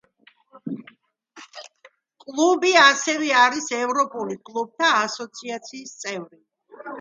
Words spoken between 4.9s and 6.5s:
ასოციაციის წევრი.